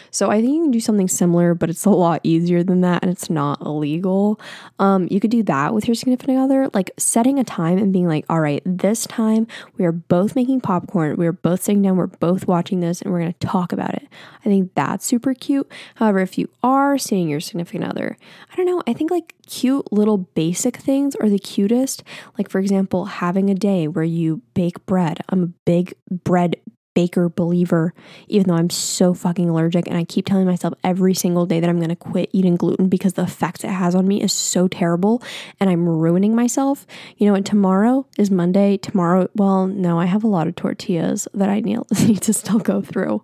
[0.09, 3.03] So I think you can do something similar, but it's a lot easier than that
[3.03, 4.39] and it's not illegal.
[4.79, 7.96] Um, you could do that with your significant other, like setting a time and being
[8.05, 11.95] like, all right, this time we are both making popcorn, we are both sitting down,
[11.95, 14.07] we're both watching this, and we're gonna talk about it.
[14.41, 15.71] I think that's super cute.
[15.95, 18.17] However, if you are seeing your significant other,
[18.51, 22.03] I don't know, I think like cute little basic things are the cutest.
[22.37, 25.21] Like, for example, having a day where you bake bread.
[25.29, 26.57] I'm a big bread
[26.97, 27.93] baker believer,
[28.27, 29.85] even though I'm so fucking allergic.
[29.85, 32.89] And I keep telling myself every single day that I'm going to quit eating gluten
[32.89, 35.21] because the effect it has on me is so terrible
[35.59, 36.87] and I'm ruining myself.
[37.17, 38.77] You know, and tomorrow is Monday.
[38.77, 42.81] Tomorrow, well, no, I have a lot of tortillas that I need to still go
[42.81, 43.21] through.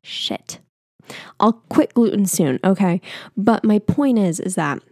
[0.00, 0.60] Shit.
[1.38, 3.02] I'll quit gluten soon, okay?
[3.36, 4.82] But my point is, is that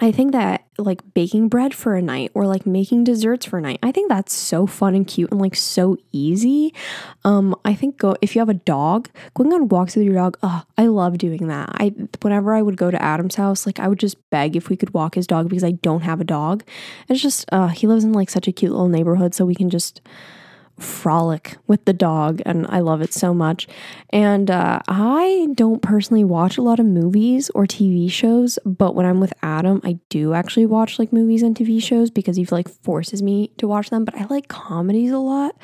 [0.00, 3.60] I think that like baking bread for a night or like making desserts for a
[3.60, 6.72] night, I think that's so fun and cute and like so easy.
[7.24, 10.38] Um, I think go if you have a dog, going on walks with your dog,
[10.42, 11.70] oh, I love doing that.
[11.72, 14.76] I whenever I would go to Adam's house, like I would just beg if we
[14.76, 16.62] could walk his dog because I don't have a dog.
[17.08, 19.68] It's just uh he lives in like such a cute little neighborhood, so we can
[19.68, 20.00] just
[20.78, 23.68] frolic with the dog, and I love it so much.
[24.10, 29.06] And uh, I don't personally watch a lot of movies or TV shows, but when
[29.06, 32.68] I'm with Adam, I do actually watch like movies and TV shows because he like
[32.68, 34.04] forces me to watch them.
[34.04, 35.56] But I like comedies a lot,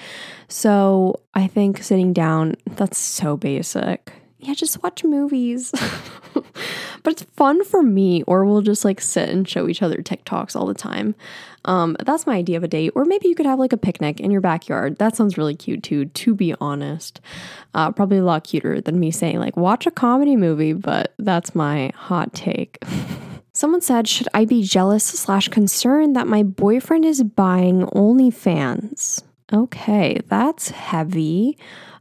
[0.49, 4.13] so I think sitting down that's so basic.
[4.39, 5.73] Yeah, just watch movies.
[6.35, 10.55] but it's fun for me, or we'll just like sit and show each other TikToks
[10.55, 11.15] all the time.
[11.65, 12.93] Um, that's my idea of a date.
[12.95, 14.99] Or maybe you could have like a picnic in your backyard.
[14.99, 17.21] That sounds really cute too, to be honest.
[17.75, 21.55] Uh, probably a lot cuter than me saying like watch a comedy movie, but that's
[21.55, 22.79] my hot take.
[23.57, 29.23] Someone said, Should I be jealous slash concerned that my boyfriend is buying OnlyFans?
[29.53, 31.57] Okay, that's heavy.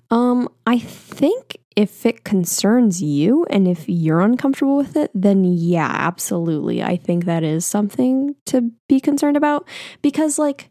[0.09, 5.91] Um, I think if it concerns you and if you're uncomfortable with it, then yeah,
[5.91, 6.83] absolutely.
[6.83, 9.67] I think that is something to be concerned about
[10.01, 10.69] because, like,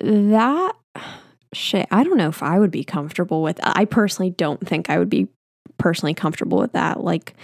[0.00, 0.72] that
[1.52, 3.58] shit, I don't know if I would be comfortable with.
[3.62, 5.28] I personally don't think I would be
[5.78, 7.02] personally comfortable with that.
[7.02, 7.34] Like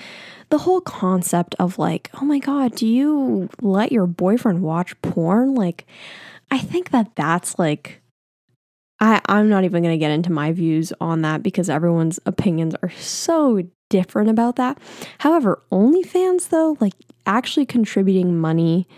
[0.51, 5.55] the whole concept of like, oh my God, do you let your boyfriend watch porn?
[5.55, 5.87] Like,
[6.51, 8.01] I think that that's like,
[9.01, 12.75] I, I'm not even going to get into my views on that because everyone's opinions
[12.83, 14.79] are so different about that.
[15.19, 16.95] However, OnlyFans, though, like
[17.27, 18.89] actually contributing money,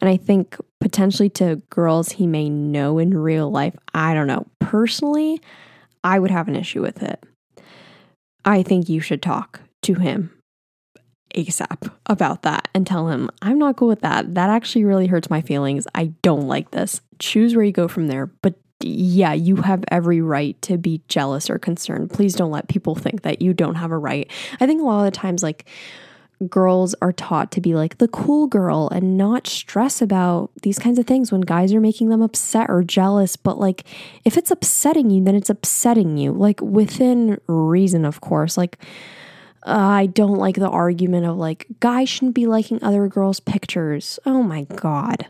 [0.00, 4.46] and I think potentially to girls he may know in real life, I don't know.
[4.58, 5.40] Personally,
[6.02, 7.22] I would have an issue with it.
[8.44, 10.32] I think you should talk to him
[11.36, 14.34] ASAP about that and tell him, I'm not cool with that.
[14.34, 15.86] That actually really hurts my feelings.
[15.94, 17.00] I don't like this.
[17.18, 18.26] Choose where you go from there.
[18.26, 22.10] But yeah, you have every right to be jealous or concerned.
[22.10, 24.30] Please don't let people think that you don't have a right.
[24.60, 25.66] I think a lot of the times, like,
[26.48, 30.98] girls are taught to be like the cool girl and not stress about these kinds
[30.98, 33.36] of things when guys are making them upset or jealous.
[33.36, 33.84] But like,
[34.24, 38.56] if it's upsetting you, then it's upsetting you, like within reason, of course.
[38.56, 38.78] Like,
[39.64, 44.18] uh, I don't like the argument of like, guys shouldn't be liking other girls' pictures.
[44.26, 45.26] Oh my God.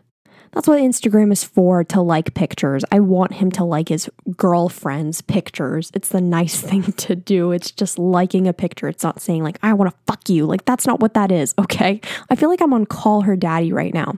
[0.53, 2.85] That's what Instagram is for to like pictures.
[2.93, 5.91] I want him to like his girlfriend's pictures.
[5.95, 7.53] It's the nice thing to do.
[7.53, 8.88] It's just liking a picture.
[8.88, 10.45] It's not saying, like, I want to fuck you.
[10.45, 11.55] Like, that's not what that is.
[11.62, 12.01] Okay.
[12.29, 14.15] I feel like I'm on call her daddy right now.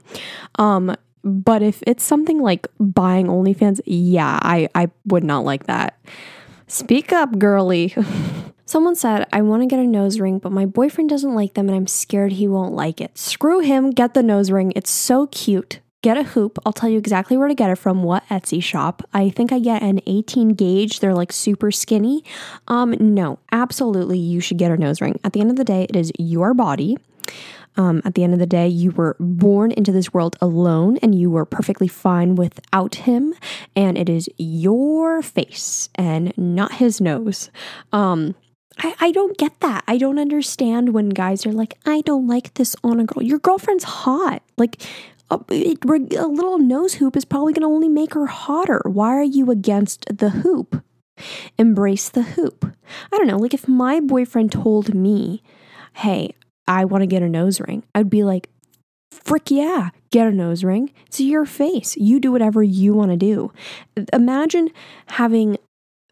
[0.55, 5.97] Um, but if it's something like buying OnlyFans, yeah, I, I would not like that.
[6.67, 7.95] Speak up, girly.
[8.65, 11.69] Someone said, I want to get a nose ring, but my boyfriend doesn't like them
[11.69, 13.17] and I'm scared he won't like it.
[13.17, 14.73] Screw him, get the nose ring.
[14.75, 16.59] It's so cute get a hoop.
[16.63, 19.01] I'll tell you exactly where to get it from, what Etsy shop.
[19.11, 20.99] I think I get an 18 gauge.
[20.99, 22.23] They're like super skinny.
[22.67, 25.19] Um, no, absolutely, you should get a nose ring.
[25.23, 26.99] At the end of the day, it is your body.
[27.75, 31.15] Um, at the end of the day, you were born into this world alone and
[31.15, 33.33] you were perfectly fine without him.
[33.75, 37.49] And it is your face and not his nose.
[37.91, 38.35] Um,
[38.77, 39.83] I, I don't get that.
[39.87, 43.23] I don't understand when guys are like, I don't like this on a girl.
[43.23, 44.43] Your girlfriend's hot.
[44.55, 44.81] Like,
[45.29, 48.81] Uh, a, a little nose hoop is probably going to only make her hotter.
[48.85, 50.83] Why are you against the hoop?
[51.57, 52.65] Embrace the hoop.
[53.11, 55.41] I don't know, like if my boyfriend told me,
[55.93, 56.31] hey,
[56.67, 58.49] I want to get a nose ring, I'd be like,
[59.11, 60.91] frick yeah, get a nose ring.
[61.07, 61.95] It's your face.
[61.97, 63.51] You do whatever you want to do.
[64.13, 64.69] Imagine
[65.07, 65.57] having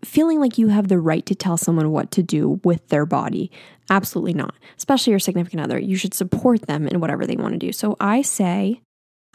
[0.04, 3.52] feeling like you have the right to tell someone what to do with their body.
[3.90, 4.56] Absolutely not.
[4.78, 5.80] Especially your significant other.
[5.80, 7.72] You should support them in whatever they want to do.
[7.72, 8.82] So I say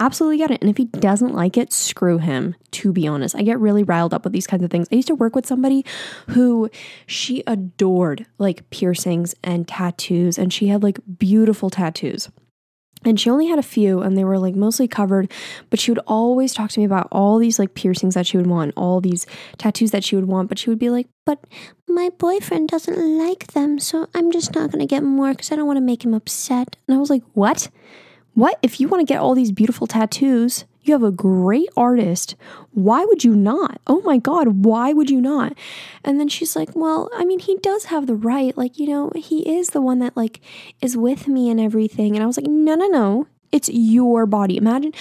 [0.00, 0.60] absolutely get it.
[0.60, 3.34] And if he doesn't like it, screw him, to be honest.
[3.34, 4.88] I get really riled up with these kinds of things.
[4.90, 5.84] I used to work with somebody
[6.28, 6.70] who
[7.06, 12.28] she adored like piercings and tattoos, and she had like beautiful tattoos.
[13.04, 15.30] And she only had a few and they were like mostly covered,
[15.70, 18.48] but she would always talk to me about all these like piercings that she would
[18.48, 19.24] want, all these
[19.56, 20.48] tattoos that she would want.
[20.48, 21.44] But she would be like, But
[21.88, 25.66] my boyfriend doesn't like them, so I'm just not gonna get more because I don't
[25.66, 26.76] wanna make him upset.
[26.88, 27.68] And I was like, What?
[28.38, 30.64] What if you want to get all these beautiful tattoos?
[30.84, 32.36] You have a great artist.
[32.70, 33.80] Why would you not?
[33.88, 35.54] Oh my God, why would you not?
[36.04, 38.56] And then she's like, Well, I mean, he does have the right.
[38.56, 40.40] Like, you know, he is the one that, like,
[40.80, 42.14] is with me and everything.
[42.14, 43.26] And I was like, No, no, no.
[43.50, 44.56] It's your body.
[44.56, 44.92] Imagine,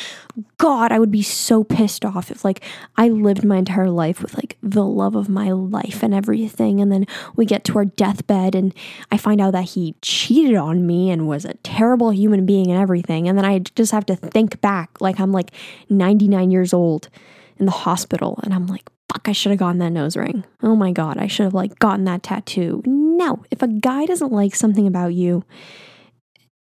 [0.58, 2.64] God, I would be so pissed off if like
[2.96, 6.80] I lived my entire life with like the love of my life and everything.
[6.80, 7.06] And then
[7.36, 8.74] we get to our deathbed and
[9.12, 12.82] I find out that he cheated on me and was a terrible human being and
[12.82, 13.28] everything.
[13.28, 15.52] And then I just have to think back like I'm like
[15.90, 17.10] 99 years old
[17.58, 20.44] in the hospital and I'm like, fuck, I should have gotten that nose ring.
[20.62, 22.82] Oh my God, I should have like gotten that tattoo.
[22.86, 25.44] No, if a guy doesn't like something about you,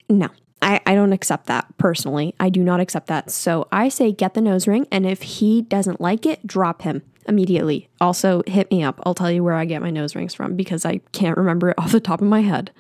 [0.08, 0.28] no,
[0.62, 2.34] I, I don't accept that personally.
[2.38, 3.30] I do not accept that.
[3.30, 7.02] So I say get the nose ring, and if he doesn't like it, drop him
[7.26, 7.88] immediately.
[8.00, 9.00] Also, hit me up.
[9.04, 11.74] I'll tell you where I get my nose rings from because I can't remember it
[11.78, 12.70] off the top of my head.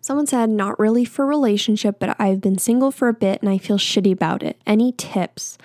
[0.00, 3.58] Someone said, not really for relationship, but I've been single for a bit and I
[3.58, 4.60] feel shitty about it.
[4.66, 5.58] Any tips?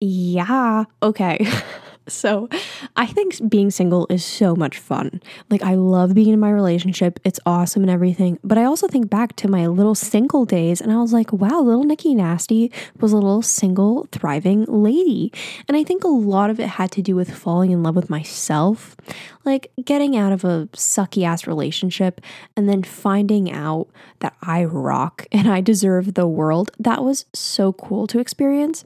[0.00, 1.46] Yeah, okay.
[2.08, 2.48] So
[2.96, 5.22] I think being single is so much fun.
[5.48, 8.38] Like, I love being in my relationship, it's awesome and everything.
[8.42, 11.60] But I also think back to my little single days and I was like, wow,
[11.60, 15.32] little Nikki Nasty was a little single, thriving lady.
[15.68, 18.10] And I think a lot of it had to do with falling in love with
[18.10, 18.96] myself,
[19.44, 22.20] like getting out of a sucky ass relationship
[22.56, 23.88] and then finding out
[24.20, 26.70] that I rock and I deserve the world.
[26.78, 28.84] That was so cool to experience.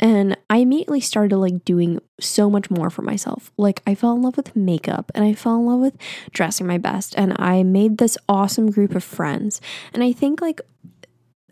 [0.00, 3.52] And I immediately started like doing so much more for myself.
[3.56, 5.96] Like I fell in love with makeup and I fell in love with
[6.32, 9.60] dressing my best and I made this awesome group of friends.
[9.92, 10.60] And I think like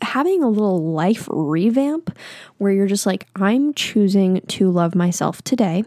[0.01, 2.15] having a little life revamp
[2.57, 5.83] where you're just like I'm choosing to love myself today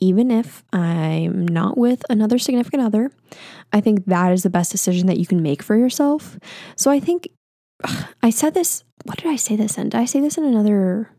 [0.00, 3.12] even if I'm not with another significant other.
[3.72, 6.40] I think that is the best decision that you can make for yourself.
[6.74, 7.28] So I think
[8.20, 9.90] I said this, what did I say this in?
[9.90, 11.10] Did I say this in another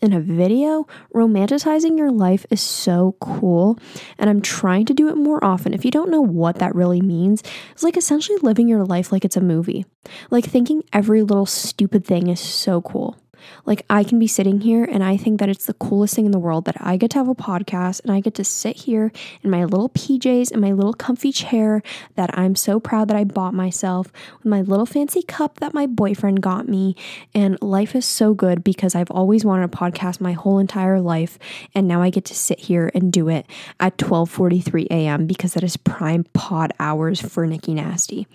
[0.00, 3.78] in a video, romanticizing your life is so cool.
[4.18, 5.74] And I'm trying to do it more often.
[5.74, 7.42] If you don't know what that really means,
[7.72, 9.84] it's like essentially living your life like it's a movie.
[10.30, 13.19] Like thinking every little stupid thing is so cool.
[13.66, 16.32] Like, I can be sitting here and I think that it's the coolest thing in
[16.32, 19.12] the world that I get to have a podcast and I get to sit here
[19.42, 21.82] in my little PJs and my little comfy chair
[22.16, 25.86] that I'm so proud that I bought myself with my little fancy cup that my
[25.86, 26.96] boyfriend got me.
[27.34, 31.38] And life is so good because I've always wanted a podcast my whole entire life.
[31.74, 33.46] And now I get to sit here and do it
[33.78, 35.26] at 12:43 a.m.
[35.26, 38.26] because that is prime pod hours for Nikki Nasty.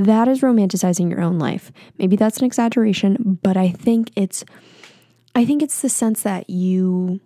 [0.00, 1.70] That is romanticizing your own life.
[1.98, 4.44] Maybe that's an exaggeration, but I think it's
[5.34, 7.20] I think it's the sense that you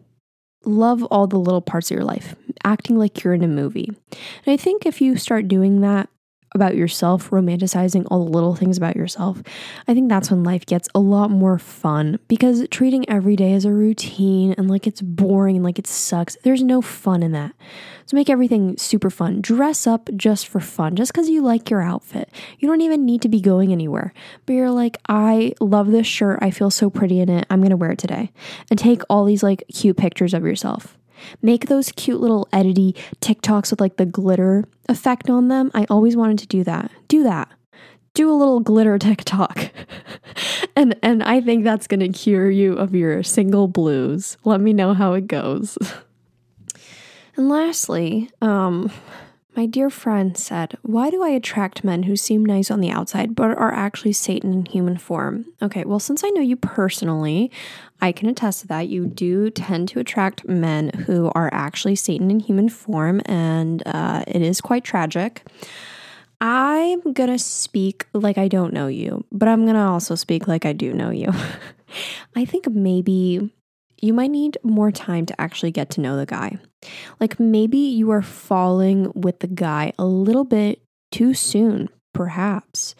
[0.64, 3.92] love all the little parts of your life, acting like you're in a movie.
[4.44, 6.08] And I think if you start doing that
[6.55, 9.42] about yourself, romanticizing all the little things about yourself,
[9.88, 13.64] I think that's when life gets a lot more fun because treating every day as
[13.64, 17.52] a routine and like it's boring and like it sucks, there's no fun in that.
[18.07, 19.40] So make everything super fun.
[19.40, 22.30] Dress up just for fun, just because you like your outfit.
[22.59, 24.12] You don't even need to be going anywhere,
[24.46, 26.38] but you're like, I love this shirt.
[26.42, 27.46] I feel so pretty in it.
[27.50, 28.30] I'm going to wear it today.
[28.70, 30.96] And take all these like cute pictures of yourself.
[31.42, 35.70] Make those cute little edity TikToks with like the glitter effect on them.
[35.74, 36.90] I always wanted to do that.
[37.08, 37.48] Do that.
[38.14, 39.70] Do a little glitter TikTok.
[40.76, 44.36] and and I think that's going to cure you of your single blues.
[44.44, 45.76] Let me know how it goes.
[47.36, 48.90] and lastly, um
[49.57, 53.34] my dear friend said, Why do I attract men who seem nice on the outside
[53.34, 55.46] but are actually Satan in human form?
[55.62, 57.50] Okay, well, since I know you personally,
[58.00, 58.88] I can attest to that.
[58.88, 64.24] You do tend to attract men who are actually Satan in human form, and uh,
[64.26, 65.42] it is quite tragic.
[66.40, 70.72] I'm gonna speak like I don't know you, but I'm gonna also speak like I
[70.72, 71.32] do know you.
[72.36, 73.53] I think maybe
[74.05, 76.59] you might need more time to actually get to know the guy.
[77.20, 82.94] Like maybe you are falling with the guy a little bit too soon, perhaps.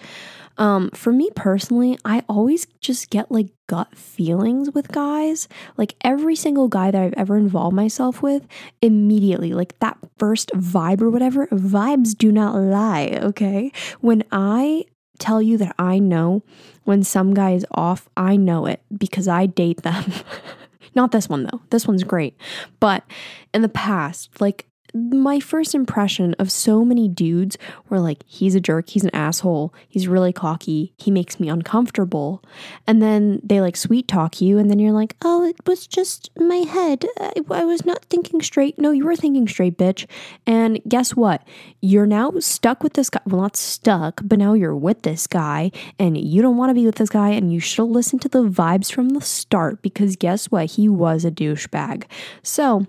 [0.57, 5.49] Um, for me personally, I always just get like gut feelings with guys.
[5.77, 8.47] Like every single guy that I've ever involved myself with,
[8.81, 13.73] immediately, like that first vibe or whatever, vibes do not lie, okay?
[14.01, 14.85] When I
[15.19, 16.43] tell you that I know
[16.85, 20.05] when some guy is off, I know it because I date them.
[20.95, 21.61] Not this one though.
[21.71, 22.37] This one's great.
[22.81, 23.05] But
[23.53, 28.61] in the past, like my first impression of so many dudes were like, he's a
[28.61, 32.43] jerk, he's an asshole, he's really cocky, he makes me uncomfortable.
[32.87, 36.31] And then they like sweet talk you, and then you're like, oh, it was just
[36.39, 37.05] my head.
[37.19, 38.79] I, I was not thinking straight.
[38.79, 40.07] No, you were thinking straight, bitch.
[40.47, 41.47] And guess what?
[41.81, 43.21] You're now stuck with this guy.
[43.27, 46.87] Well, not stuck, but now you're with this guy, and you don't want to be
[46.87, 50.47] with this guy, and you should listen to the vibes from the start because guess
[50.47, 50.73] what?
[50.73, 52.05] He was a douchebag.
[52.43, 52.87] So,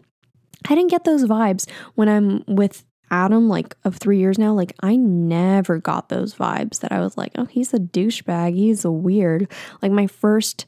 [0.69, 4.53] I didn't get those vibes when I'm with Adam, like of three years now.
[4.53, 8.55] Like, I never got those vibes that I was like, oh, he's a douchebag.
[8.55, 9.51] He's a weird.
[9.81, 10.65] Like, my first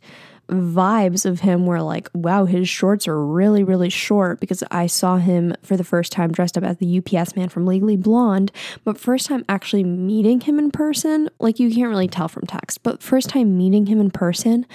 [0.49, 5.17] vibes of him were like, wow, his shorts are really, really short because I saw
[5.17, 8.51] him for the first time dressed up as the UPS man from Legally Blonde.
[8.83, 12.83] But first time actually meeting him in person, like you can't really tell from text,
[12.83, 14.65] but first time meeting him in person,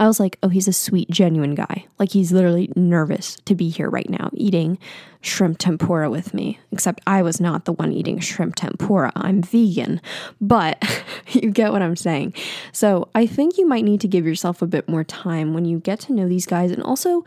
[0.00, 1.86] I was like, oh, he's a sweet, genuine guy.
[1.98, 4.78] Like he's literally nervous to be here right now eating
[5.22, 9.12] shrimp tempura with me, except I was not the one eating shrimp tempura.
[9.14, 10.00] I'm vegan,
[10.40, 10.82] but
[11.28, 12.34] you get what I'm saying.
[12.72, 15.78] So I think you might need to give yourself a bit more time when you
[15.78, 17.24] get to know these guys and also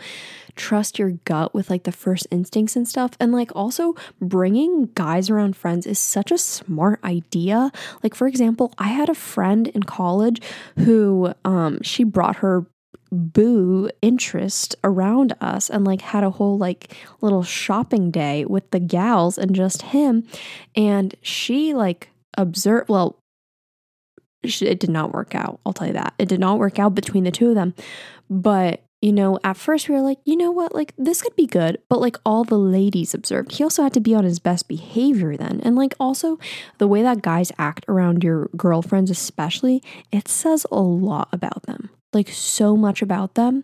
[0.55, 3.11] trust your gut with like the first instincts and stuff.
[3.19, 7.71] And like also bringing guys around friends is such a smart idea.
[8.03, 10.41] Like, for example, I had a friend in college
[10.77, 12.65] who um, she brought her
[13.11, 18.79] boo interest around us and like had a whole like little shopping day with the
[18.79, 20.25] gals and just him.
[20.75, 23.17] And she like observed well
[24.43, 26.13] it did not work out i'll tell you that.
[26.19, 27.73] It did not work out between the two of them.
[28.29, 30.73] But you know at first we were like you know what?
[30.75, 31.79] Like this could be good.
[31.89, 33.53] But like all the ladies observed.
[33.53, 35.61] He also had to be on his best behavior then.
[35.63, 36.37] And like also
[36.77, 39.81] the way that guys act around your girlfriends especially
[40.11, 43.63] it says a lot about them like so much about them.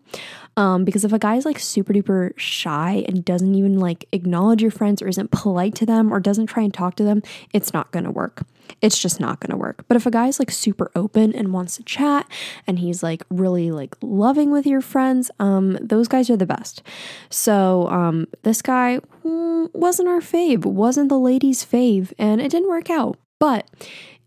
[0.58, 4.70] Um, because if a guy's like super duper shy and doesn't even like acknowledge your
[4.70, 7.24] friends or isn't polite to them or doesn't try and talk to them,
[7.54, 8.44] it's not gonna work.
[8.82, 9.86] It's just not gonna work.
[9.88, 12.30] But if a guy's like super open and wants to chat
[12.68, 16.84] and he's like really like loving with your friends, um, those guys are the best.
[17.30, 22.90] So um, this guy wasn't our fave, wasn't the ladies' fave, and it didn't work
[22.90, 23.18] out.
[23.40, 23.68] But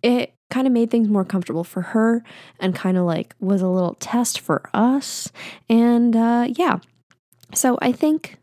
[0.05, 2.23] it kind of made things more comfortable for her
[2.61, 5.33] and kind of like was a little test for us.
[5.69, 6.79] And uh, yeah,
[7.55, 8.37] so I think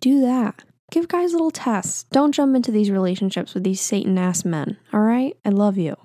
[0.00, 0.64] do that.
[0.90, 2.04] Give guys little tests.
[2.10, 4.76] Don't jump into these relationships with these Satan ass men.
[4.92, 5.36] All right?
[5.44, 5.96] I love you.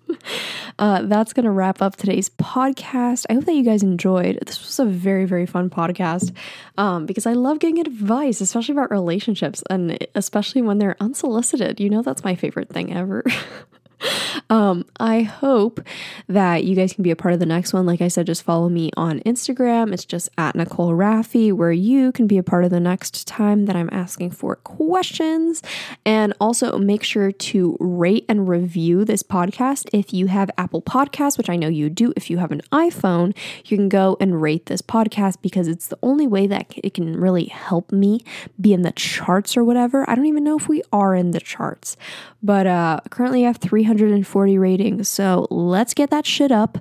[0.78, 3.26] uh, that's going to wrap up today's podcast.
[3.30, 4.38] I hope that you guys enjoyed.
[4.44, 6.34] This was a very, very fun podcast
[6.76, 11.78] um, because I love getting advice, especially about relationships and especially when they're unsolicited.
[11.78, 13.22] You know, that's my favorite thing ever.
[14.50, 15.80] um, I hope
[16.28, 17.86] that you guys can be a part of the next one.
[17.86, 19.92] Like I said, just follow me on Instagram.
[19.92, 23.66] It's just at Nicole Rafiee, where you can be a part of the next time
[23.66, 25.62] that I'm asking for questions.
[26.04, 29.88] And also make sure to rate and review this podcast.
[29.92, 33.36] If you have Apple Podcasts, which I know you do, if you have an iPhone,
[33.64, 37.18] you can go and rate this podcast because it's the only way that it can
[37.18, 38.20] really help me
[38.60, 40.08] be in the charts or whatever.
[40.08, 41.96] I don't even know if we are in the charts,
[42.42, 43.58] but uh, currently I have
[43.96, 45.08] 340 ratings.
[45.08, 46.78] So let's get that shit up.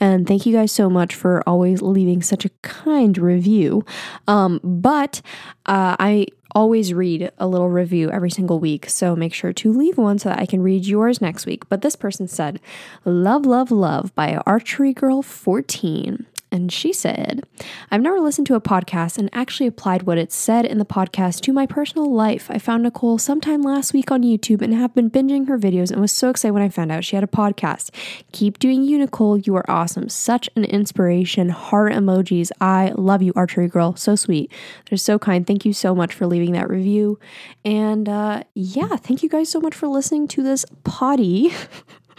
[0.00, 3.84] And thank you guys so much for always leaving such a kind review.
[4.26, 5.22] Um, but
[5.66, 8.88] uh, I always read a little review every single week.
[8.88, 11.68] So make sure to leave one so that I can read yours next week.
[11.68, 12.60] But this person said,
[13.04, 17.44] Love, love, love by Archery Girl 14 and she said,
[17.90, 21.40] I've never listened to a podcast and actually applied what it said in the podcast
[21.42, 22.50] to my personal life.
[22.50, 26.00] I found Nicole sometime last week on YouTube and have been binging her videos and
[26.00, 27.90] was so excited when I found out she had a podcast.
[28.32, 29.38] Keep doing you, Nicole.
[29.38, 30.08] You are awesome.
[30.08, 31.50] Such an inspiration.
[31.50, 32.50] Heart emojis.
[32.60, 33.94] I love you, Archery Girl.
[33.96, 34.50] So sweet.
[34.88, 35.46] They're so kind.
[35.46, 37.18] Thank you so much for leaving that review.
[37.64, 41.52] And uh, yeah, thank you guys so much for listening to this potty.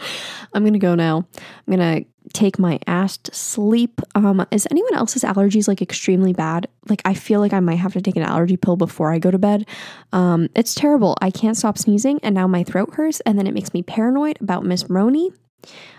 [0.52, 1.26] I'm gonna go now.
[1.66, 4.00] I'm gonna take my ass to sleep.
[4.14, 6.68] Um, is anyone else's allergies like extremely bad?
[6.88, 9.30] Like I feel like I might have to take an allergy pill before I go
[9.30, 9.66] to bed.
[10.12, 11.16] Um, it's terrible.
[11.20, 14.38] I can't stop sneezing, and now my throat hurts, and then it makes me paranoid
[14.40, 15.28] about Miss Rona.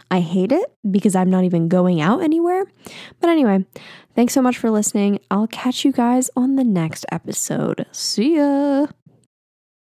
[0.09, 2.65] I hate it because I'm not even going out anywhere.
[3.21, 3.65] But anyway,
[4.13, 5.19] thanks so much for listening.
[5.31, 7.85] I'll catch you guys on the next episode.
[7.91, 8.87] See ya.